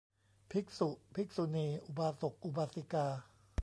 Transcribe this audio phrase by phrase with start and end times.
[0.51, 3.05] ภิกษุ ภิกษุณี อุบาสก อุบาสิกา